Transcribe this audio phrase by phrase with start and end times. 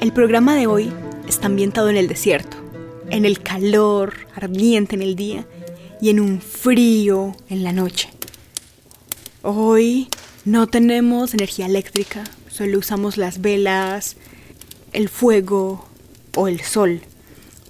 [0.00, 0.92] El programa de hoy
[1.28, 2.56] está ambientado en el desierto,
[3.10, 5.46] en el calor ardiente en el día
[6.00, 8.10] y en un frío en la noche.
[9.42, 10.08] Hoy
[10.44, 14.16] no tenemos energía eléctrica, solo usamos las velas,
[14.92, 15.86] el fuego
[16.36, 17.00] o el sol.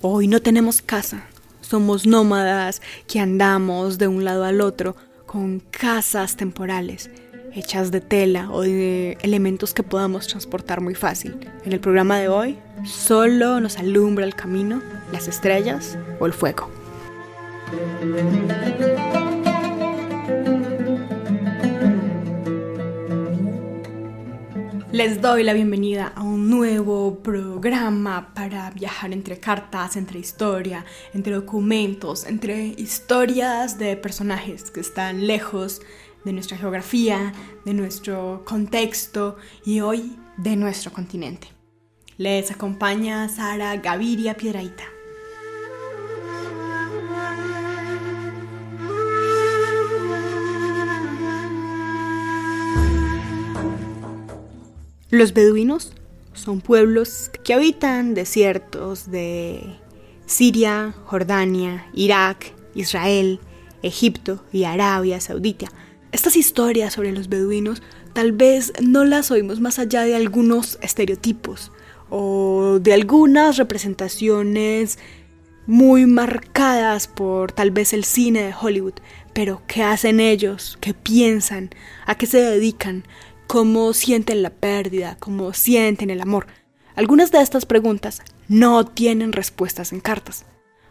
[0.00, 1.24] Hoy no tenemos casa,
[1.60, 4.96] somos nómadas que andamos de un lado al otro
[5.28, 7.10] con casas temporales
[7.54, 11.38] hechas de tela o de elementos que podamos transportar muy fácil.
[11.64, 16.70] En el programa de hoy solo nos alumbra el camino, las estrellas o el fuego.
[24.98, 30.84] Les doy la bienvenida a un nuevo programa para viajar entre cartas, entre historia,
[31.14, 35.82] entre documentos, entre historias de personajes que están lejos
[36.24, 37.32] de nuestra geografía,
[37.64, 41.46] de nuestro contexto y hoy de nuestro continente.
[42.16, 44.97] Les acompaña Sara Gaviria Piedraita.
[55.10, 55.92] Los beduinos
[56.34, 59.78] son pueblos que habitan desiertos de
[60.26, 63.40] Siria, Jordania, Irak, Israel,
[63.82, 65.68] Egipto y Arabia Saudita.
[66.12, 71.72] Estas historias sobre los beduinos tal vez no las oímos más allá de algunos estereotipos
[72.10, 74.98] o de algunas representaciones
[75.66, 78.94] muy marcadas por tal vez el cine de Hollywood,
[79.32, 80.76] pero ¿qué hacen ellos?
[80.80, 81.70] ¿Qué piensan?
[82.06, 83.04] ¿A qué se dedican?
[83.48, 86.46] Cómo sienten la pérdida, cómo sienten el amor.
[86.94, 90.44] Algunas de estas preguntas no tienen respuestas en cartas,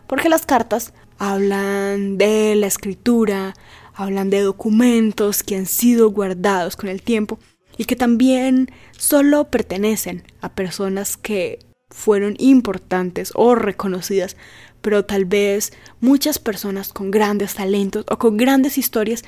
[0.07, 3.53] porque las cartas hablan de la escritura,
[3.93, 7.39] hablan de documentos que han sido guardados con el tiempo
[7.77, 11.59] y que también solo pertenecen a personas que
[11.89, 14.35] fueron importantes o reconocidas,
[14.81, 19.23] pero tal vez muchas personas con grandes talentos o con grandes historias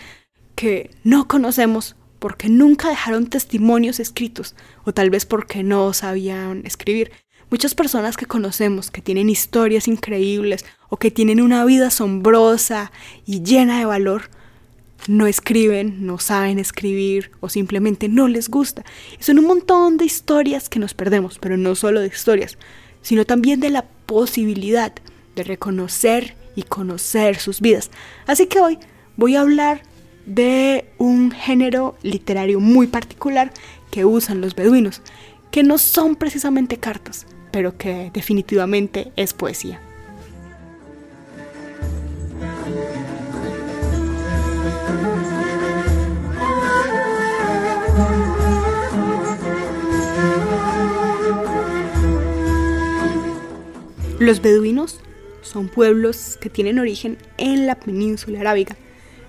[0.55, 7.11] que no conocemos porque nunca dejaron testimonios escritos o tal vez porque no sabían escribir.
[7.49, 12.91] Muchas personas que conocemos que tienen historias increíbles o que tienen una vida asombrosa
[13.25, 14.29] y llena de valor,
[15.07, 18.83] no escriben, no saben escribir o simplemente no les gusta.
[19.19, 22.57] Y son un montón de historias que nos perdemos, pero no solo de historias,
[23.01, 24.93] sino también de la posibilidad
[25.35, 27.89] de reconocer y conocer sus vidas.
[28.27, 28.77] Así que hoy
[29.15, 29.81] voy a hablar
[30.29, 33.51] de un género literario muy particular
[33.89, 35.01] que usan los beduinos,
[35.49, 39.81] que no son precisamente cartas, pero que definitivamente es poesía.
[54.19, 54.99] Los beduinos
[55.41, 58.75] son pueblos que tienen origen en la península arábiga,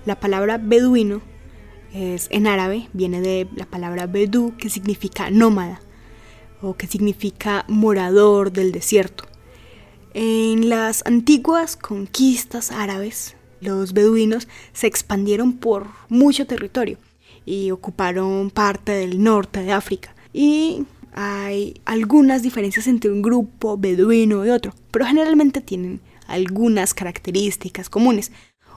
[0.05, 1.21] la palabra beduino
[1.93, 5.81] es en árabe, viene de la palabra bedú, que significa nómada
[6.61, 9.25] o que significa morador del desierto.
[10.13, 16.97] En las antiguas conquistas árabes, los beduinos se expandieron por mucho territorio
[17.45, 20.15] y ocuparon parte del norte de África.
[20.33, 27.89] Y hay algunas diferencias entre un grupo beduino y otro, pero generalmente tienen algunas características
[27.89, 28.31] comunes.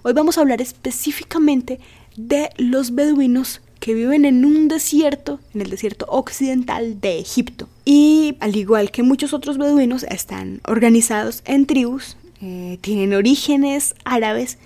[0.07, 1.81] Hoy vamos a hablar específicamente
[2.15, 7.71] de los beduinos que viven en un desierto, en el desierto occidental de Egipto.
[7.87, 14.59] Y al igual que muchos otros beduinos, están organizados en tribus, eh, tienen orígenes árabes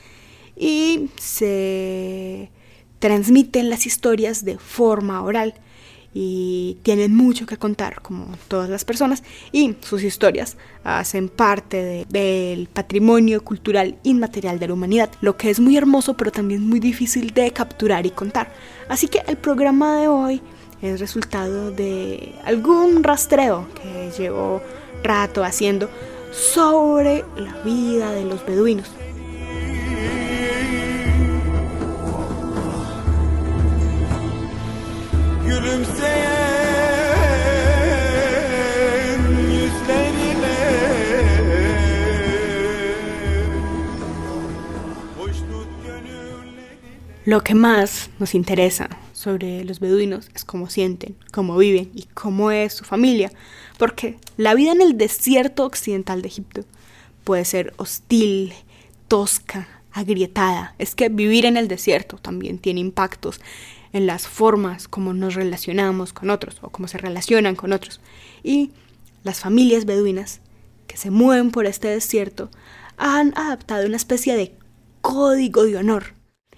[0.57, 2.51] y se
[2.99, 5.55] transmiten las historias de forma oral
[6.21, 12.67] y tienen mucho que contar, como todas las personas, y sus historias hacen parte del
[12.67, 17.33] patrimonio cultural inmaterial de la humanidad, lo que es muy hermoso, pero también muy difícil
[17.35, 18.53] de capturar y contar.
[18.89, 20.43] Así que el programa de hoy
[20.83, 24.61] es resultado de algún rastreo que llevo
[25.05, 25.89] rato haciendo
[26.33, 28.91] sobre la vida de los beduinos.
[47.29, 52.51] Lo que más nos interesa sobre los beduinos es cómo sienten, cómo viven y cómo
[52.51, 53.31] es su familia,
[53.77, 56.65] porque la vida en el desierto occidental de Egipto
[57.25, 58.55] puede ser hostil,
[59.09, 60.75] tosca, agrietada.
[60.79, 63.43] Es que vivir en el desierto también tiene impactos
[63.93, 68.01] en las formas como nos relacionamos con otros o cómo se relacionan con otros.
[68.43, 68.71] Y
[69.25, 70.41] las familias beduinas
[70.87, 72.51] que se mueven por este desierto
[72.97, 74.55] han adaptado una especie de
[75.01, 76.15] código de honor.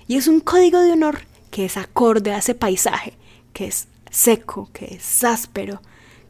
[0.08, 3.14] Y es un código de honor que es acorde a ese paisaje,
[3.52, 5.82] que es seco, que es áspero,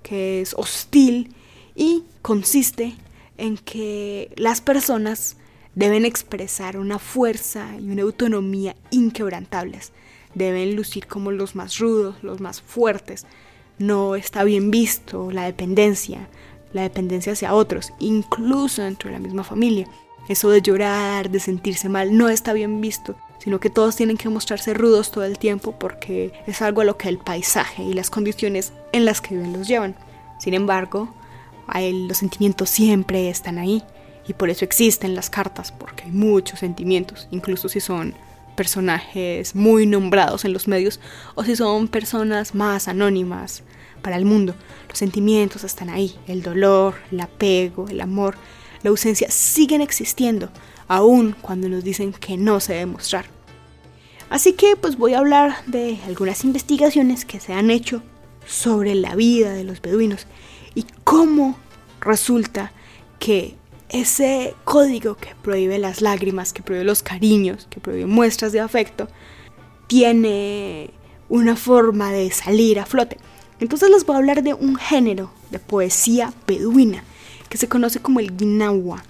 [0.02, 1.34] que es hostil
[1.74, 2.96] y consiste
[3.38, 5.36] en que las personas
[5.74, 9.92] deben expresar una fuerza y una autonomía inquebrantables.
[10.34, 13.26] Deben lucir como los más rudos, los más fuertes.
[13.78, 16.28] No está bien visto la dependencia,
[16.72, 19.88] la dependencia hacia otros, incluso dentro de la misma familia.
[20.28, 24.28] Eso de llorar, de sentirse mal, no está bien visto, sino que todos tienen que
[24.28, 28.10] mostrarse rudos todo el tiempo porque es algo a lo que el paisaje y las
[28.10, 29.96] condiciones en las que viven los llevan.
[30.38, 31.12] Sin embargo,
[31.74, 33.82] los sentimientos siempre están ahí
[34.28, 38.14] y por eso existen las cartas, porque hay muchos sentimientos, incluso si son
[38.60, 41.00] personajes muy nombrados en los medios
[41.34, 43.62] o si son personas más anónimas
[44.02, 44.54] para el mundo.
[44.86, 48.36] Los sentimientos están ahí, el dolor, el apego, el amor,
[48.82, 50.50] la ausencia siguen existiendo,
[50.88, 53.24] aun cuando nos dicen que no se debe mostrar.
[54.28, 58.02] Así que pues voy a hablar de algunas investigaciones que se han hecho
[58.46, 60.26] sobre la vida de los beduinos
[60.74, 61.56] y cómo
[62.02, 62.74] resulta
[63.18, 63.56] que
[63.90, 69.08] ese código que prohíbe las lágrimas, que prohíbe los cariños, que prohíbe muestras de afecto,
[69.86, 70.90] tiene
[71.28, 73.18] una forma de salir a flote.
[73.58, 77.04] Entonces les voy a hablar de un género de poesía beduina
[77.48, 79.02] que se conoce como el guinawa.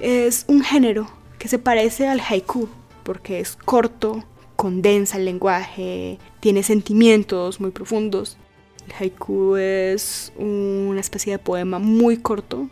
[0.00, 2.68] Es un género que se parece al haiku
[3.02, 4.24] porque es corto,
[4.56, 8.38] condensa el lenguaje, tiene sentimientos muy profundos
[8.86, 12.68] el haiku es una especie de poema muy corto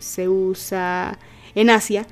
[0.00, 1.18] se usa
[1.54, 2.06] en Asia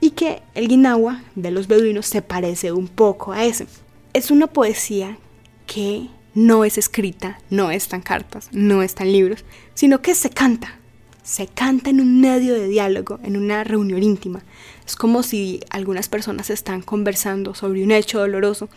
[0.00, 3.66] y que el guinawa de los beduinos se parece un poco a ese.
[4.12, 5.18] Es una poesía
[5.66, 9.44] que no es escrita, no está en cartas, no está en libros,
[9.74, 10.76] sino que se canta.
[11.22, 14.42] Se canta en un medio de diálogo, en una reunión íntima.
[14.86, 18.68] Es como si algunas personas están conversando sobre un hecho doloroso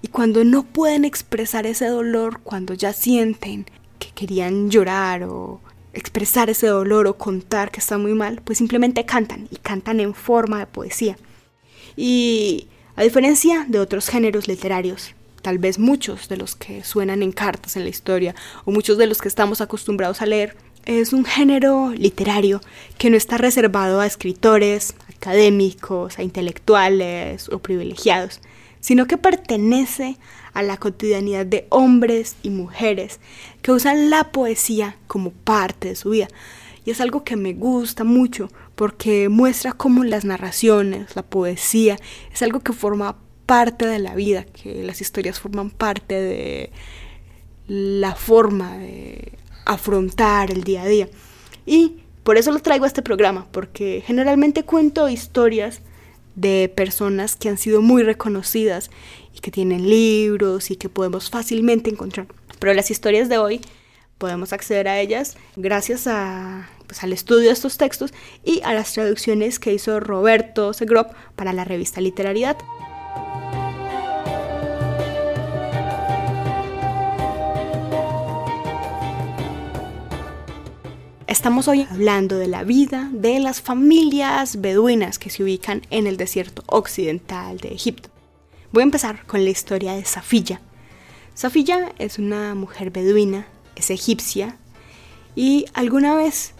[0.00, 3.66] y cuando no pueden expresar ese dolor, cuando ya sienten
[3.98, 5.60] que querían llorar o
[5.98, 10.14] expresar ese dolor o contar que está muy mal, pues simplemente cantan y cantan en
[10.14, 11.18] forma de poesía.
[11.96, 17.32] Y a diferencia de otros géneros literarios, tal vez muchos de los que suenan en
[17.32, 18.34] cartas en la historia
[18.64, 22.60] o muchos de los que estamos acostumbrados a leer, es un género literario
[22.96, 28.40] que no está reservado a escritores, académicos, a intelectuales o privilegiados,
[28.80, 30.16] sino que pertenece
[30.58, 33.20] a la cotidianidad de hombres y mujeres
[33.62, 36.26] que usan la poesía como parte de su vida.
[36.84, 41.96] Y es algo que me gusta mucho porque muestra cómo las narraciones, la poesía,
[42.32, 46.72] es algo que forma parte de la vida, que las historias forman parte de
[47.68, 51.08] la forma de afrontar el día a día.
[51.66, 55.82] Y por eso lo traigo a este programa, porque generalmente cuento historias
[56.34, 58.90] de personas que han sido muy reconocidas
[59.40, 62.26] que tienen libros y que podemos fácilmente encontrar.
[62.58, 63.60] Pero las historias de hoy
[64.18, 68.12] podemos acceder a ellas gracias a, pues, al estudio de estos textos
[68.44, 72.56] y a las traducciones que hizo Roberto Segrop para la revista Literariedad.
[81.28, 86.16] Estamos hoy hablando de la vida de las familias beduinas que se ubican en el
[86.16, 88.08] desierto occidental de Egipto.
[88.72, 90.60] Voy a empezar con la historia de Safilla.
[91.34, 93.46] Safilla es una mujer beduina,
[93.76, 94.56] es egipcia
[95.34, 96.54] y alguna vez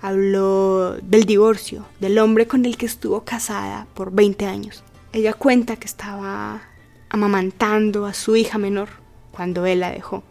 [0.00, 4.84] habló del divorcio del hombre con el que estuvo casada por 20 años.
[5.12, 6.62] Ella cuenta que estaba
[7.08, 8.88] amamantando a su hija menor
[9.30, 10.22] cuando él la dejó.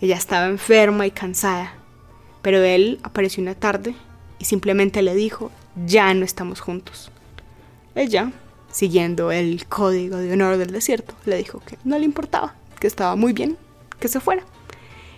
[0.00, 1.80] Ella estaba enferma y cansada
[2.42, 3.94] pero él apareció una tarde
[4.38, 5.50] y simplemente le dijo,
[5.86, 7.10] ya no estamos juntos.
[7.94, 8.32] Ella,
[8.70, 13.16] siguiendo el código de honor del desierto, le dijo que no le importaba, que estaba
[13.16, 13.56] muy bien,
[13.98, 14.44] que se fuera.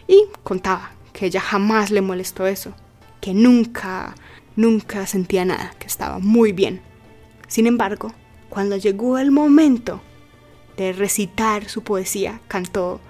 [0.06, 2.74] Y contaba que ella jamás le molestó eso,
[3.20, 4.14] que nunca,
[4.56, 6.80] nunca sentía nada, que estaba muy bien.
[7.48, 8.12] Sin embargo,
[8.48, 10.00] cuando llegó el momento
[10.76, 13.00] de recitar su poesía, cantó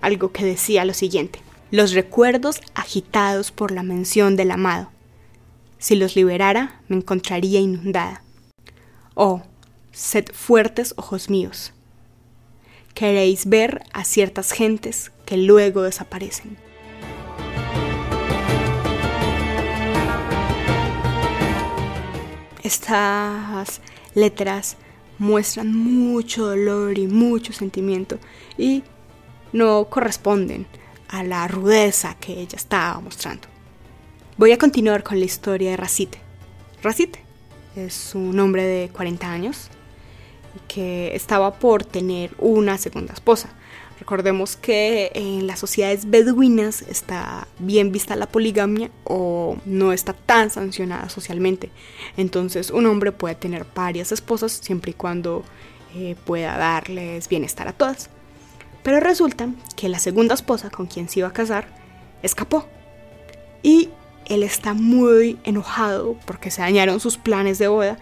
[0.00, 4.90] algo que decía lo siguiente los recuerdos agitados por la mención del amado.
[5.78, 8.22] Si los liberara, me encontraría inundada.
[9.14, 9.42] Oh,
[9.92, 11.72] sed fuertes ojos míos.
[12.94, 16.58] Queréis ver a ciertas gentes que luego desaparecen.
[22.62, 23.80] Estas
[24.14, 24.76] letras
[25.18, 28.18] muestran mucho dolor y mucho sentimiento
[28.56, 28.82] y
[29.52, 30.66] no corresponden
[31.08, 33.48] a la rudeza que ella estaba mostrando.
[34.36, 36.18] Voy a continuar con la historia de Racite.
[36.82, 37.24] Racite
[37.76, 39.70] es un hombre de 40 años
[40.68, 43.50] que estaba por tener una segunda esposa.
[43.98, 50.50] Recordemos que en las sociedades beduinas está bien vista la poligamia o no está tan
[50.50, 51.70] sancionada socialmente.
[52.16, 55.44] Entonces un hombre puede tener varias esposas siempre y cuando
[55.94, 58.08] eh, pueda darles bienestar a todas.
[58.82, 61.68] Pero resulta que la segunda esposa con quien se iba a casar
[62.22, 62.66] escapó.
[63.62, 63.90] Y
[64.24, 67.98] él está muy enojado porque se dañaron sus planes de boda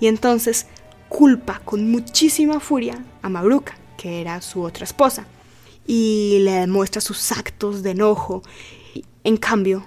[0.00, 0.66] y entonces
[1.12, 5.26] culpa con muchísima furia a Mabruca, que era su otra esposa
[5.86, 8.42] y le demuestra sus actos de enojo.
[9.22, 9.84] En cambio,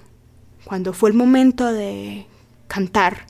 [0.66, 2.28] cuando fue el momento de
[2.68, 3.26] cantar,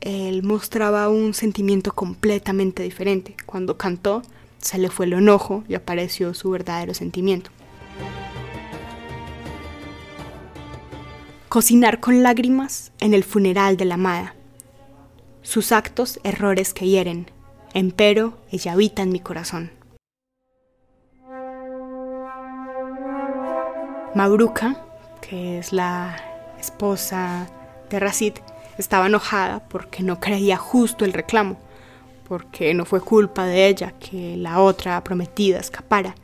[0.00, 3.36] él mostraba un sentimiento completamente diferente.
[3.46, 4.22] Cuando cantó,
[4.58, 7.50] se le fue el enojo y apareció su verdadero sentimiento.
[11.48, 14.34] Cocinar con lágrimas en el funeral de la amada.
[15.42, 17.30] Sus actos, errores que hieren,
[17.72, 19.72] empero ella habita en mi corazón.
[24.14, 24.84] Mabruca,
[25.22, 26.16] que es la
[26.58, 27.48] esposa
[27.88, 28.34] de Racid,
[28.76, 31.58] estaba enojada porque no creía justo el reclamo,
[32.28, 36.14] porque no fue culpa de ella que la otra prometida escapara.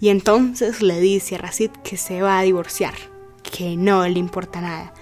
[0.00, 2.94] Y entonces le dice a Racid que se va a divorciar,
[3.42, 4.92] que no le importa nada,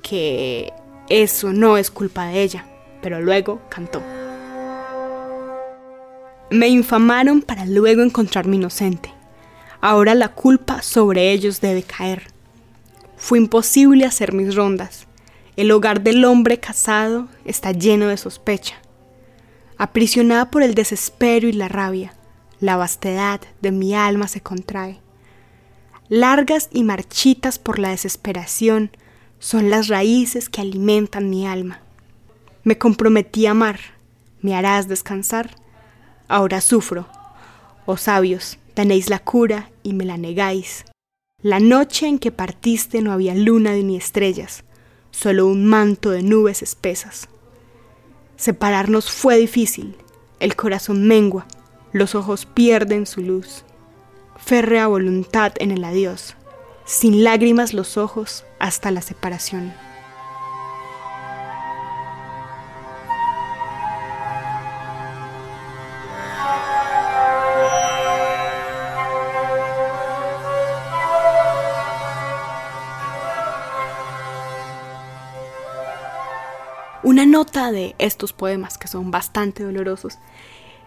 [0.00, 0.72] que
[1.08, 2.66] eso no es culpa de ella,
[3.02, 4.02] pero luego cantó.
[6.50, 9.14] Me infamaron para luego encontrarme inocente
[9.82, 12.24] Ahora la culpa sobre ellos debe caer.
[13.16, 15.06] Fue imposible hacer mis rondas.
[15.56, 18.76] El hogar del hombre casado está lleno de sospecha.
[19.78, 22.14] Aprisionada por el desespero y la rabia,
[22.60, 24.98] la vastedad de mi alma se contrae.
[26.10, 28.90] Largas y marchitas por la desesperación
[29.38, 31.80] son las raíces que alimentan mi alma.
[32.64, 33.80] Me comprometí a amar,
[34.42, 35.56] me harás descansar.
[36.28, 37.06] Ahora sufro.
[37.86, 40.84] Oh sabios, Tenéis la cura y me la negáis.
[41.42, 44.64] La noche en que partiste no había luna ni estrellas,
[45.10, 47.28] solo un manto de nubes espesas.
[48.36, 49.96] Separarnos fue difícil,
[50.38, 51.46] el corazón mengua,
[51.92, 53.64] los ojos pierden su luz.
[54.38, 56.36] Férrea voluntad en el adiós,
[56.84, 59.74] sin lágrimas los ojos hasta la separación.
[77.10, 80.18] Una nota de estos poemas, que son bastante dolorosos,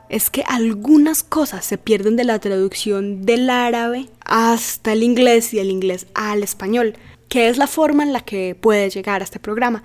[0.08, 5.58] es que algunas cosas se pierden de la traducción del árabe hasta el inglés y
[5.58, 6.96] del inglés al español,
[7.28, 9.84] que es la forma en la que puede llegar a este programa.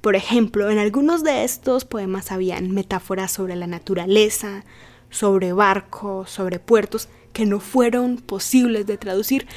[0.00, 4.64] Por ejemplo, en algunos de estos poemas habían metáforas sobre la naturaleza,
[5.10, 9.48] sobre barcos, sobre puertos, que no fueron posibles de traducir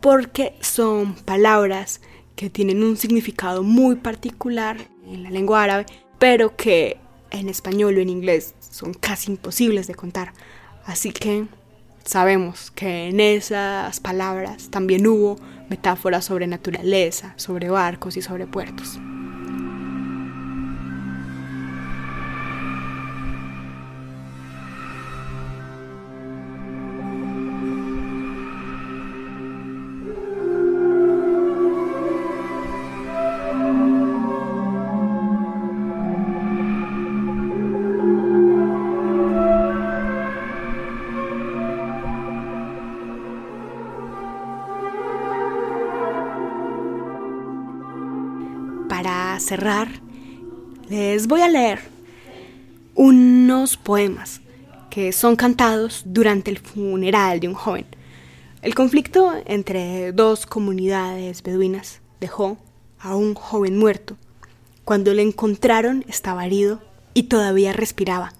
[0.00, 2.00] porque son palabras
[2.34, 5.86] que tienen un significado muy particular en la lengua árabe,
[6.18, 6.98] pero que
[7.30, 10.32] en español o en inglés son casi imposibles de contar.
[10.84, 11.46] Así que
[12.04, 15.36] sabemos que en esas palabras también hubo
[15.68, 18.98] metáforas sobre naturaleza, sobre barcos y sobre puertos.
[49.46, 49.88] Cerrar,
[50.88, 51.80] les voy a leer
[52.94, 54.40] unos poemas
[54.90, 57.86] que son cantados durante el funeral de un joven.
[58.62, 62.58] El conflicto entre dos comunidades beduinas dejó
[62.98, 64.16] a un joven muerto.
[64.84, 66.80] Cuando le encontraron estaba herido
[67.14, 68.32] y todavía respiraba.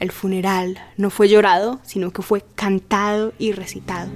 [0.00, 4.10] El funeral no fue llorado, sino que fue cantado y recitado.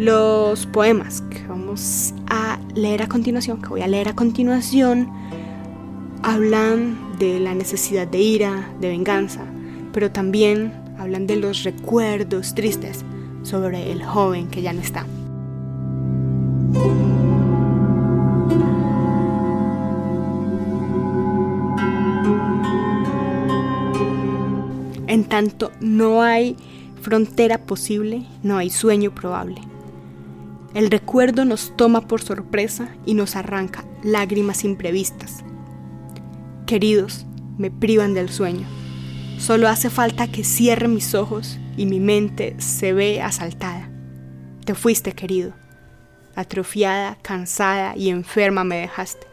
[0.00, 5.10] los poemas que vamos a leer a continuación, que voy a leer a continuación,
[6.22, 9.44] hablan de la necesidad de ira, de venganza,
[9.92, 13.04] pero también hablan de los recuerdos tristes
[13.42, 15.04] sobre el joven que ya no está.
[25.06, 26.56] En tanto, no hay
[27.02, 29.60] frontera posible, no hay sueño probable.
[30.72, 35.42] El recuerdo nos toma por sorpresa y nos arranca lágrimas imprevistas.
[36.64, 37.26] Queridos,
[37.58, 38.66] me privan del sueño.
[39.38, 43.90] Solo hace falta que cierre mis ojos y mi mente se ve asaltada.
[44.64, 45.54] Te fuiste, querido.
[46.36, 49.26] Atrofiada, cansada y enferma me dejaste.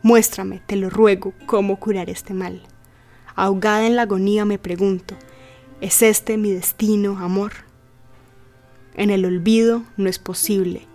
[0.00, 2.62] Muéstrame, te lo ruego, cómo curar este mal.
[3.36, 5.16] Ahogada en la agonía me pregunto,
[5.80, 7.52] ¿es este mi destino, amor?
[8.94, 10.86] En el olvido no es posible,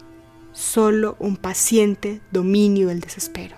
[0.54, 3.58] solo un paciente dominio del desespero.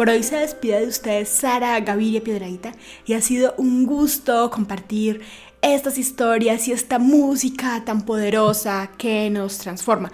[0.00, 2.72] Por hoy se despide de ustedes Sara Gaviria Piedradita
[3.04, 5.20] y ha sido un gusto compartir
[5.60, 10.10] estas historias y esta música tan poderosa que nos transforma.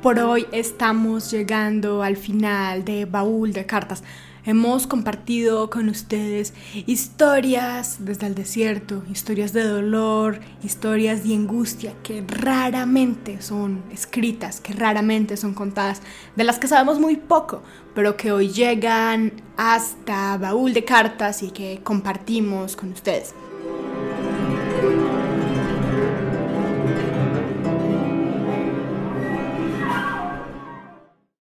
[0.00, 4.02] Por hoy estamos llegando al final de Baúl de Cartas.
[4.44, 6.54] Hemos compartido con ustedes
[6.86, 14.72] historias desde el desierto, historias de dolor, historias de angustia que raramente son escritas, que
[14.72, 16.00] raramente son contadas,
[16.36, 17.62] de las que sabemos muy poco,
[17.94, 23.34] pero que hoy llegan hasta baúl de cartas y que compartimos con ustedes.